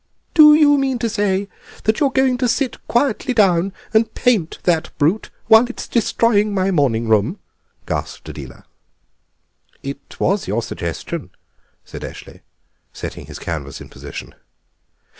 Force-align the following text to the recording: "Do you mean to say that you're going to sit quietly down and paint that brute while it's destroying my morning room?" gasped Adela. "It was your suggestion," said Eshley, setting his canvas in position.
"Do 0.33 0.55
you 0.55 0.79
mean 0.79 0.97
to 0.97 1.07
say 1.07 1.47
that 1.83 1.99
you're 1.99 2.09
going 2.09 2.39
to 2.39 2.47
sit 2.47 2.87
quietly 2.87 3.35
down 3.35 3.71
and 3.93 4.11
paint 4.15 4.57
that 4.63 4.89
brute 4.97 5.29
while 5.45 5.69
it's 5.69 5.87
destroying 5.87 6.55
my 6.55 6.71
morning 6.71 7.07
room?" 7.07 7.37
gasped 7.85 8.27
Adela. 8.27 8.65
"It 9.83 10.19
was 10.19 10.47
your 10.47 10.63
suggestion," 10.63 11.29
said 11.85 12.01
Eshley, 12.01 12.41
setting 12.91 13.27
his 13.27 13.37
canvas 13.37 13.79
in 13.79 13.89
position. 13.89 14.33